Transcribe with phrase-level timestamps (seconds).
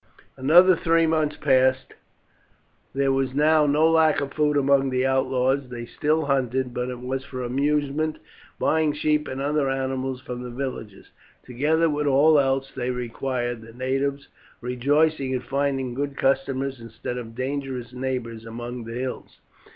[0.35, 1.93] Another three months passed.
[2.91, 5.69] There was now no lack of food among the outlaws.
[5.69, 8.17] They still hunted, but it was for amusement,
[8.57, 11.11] buying sheep and other animals from the villagers,
[11.45, 14.27] together with all else they required, the natives
[14.59, 19.37] rejoicing in finding good customers instead of dangerous neighbours among the hills.